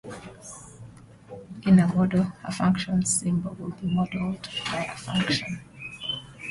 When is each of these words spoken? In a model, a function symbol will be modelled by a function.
In 1.61 1.77
a 1.77 1.85
model, 1.93 2.33
a 2.43 2.51
function 2.51 3.05
symbol 3.05 3.53
will 3.59 3.69
be 3.69 3.85
modelled 3.85 4.49
by 4.71 4.85
a 4.85 4.97
function. 4.97 5.61